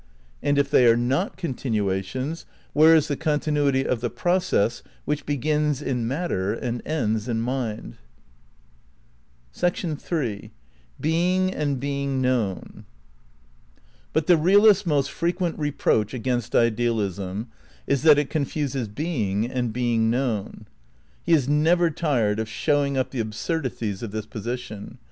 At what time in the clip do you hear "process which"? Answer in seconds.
4.09-5.27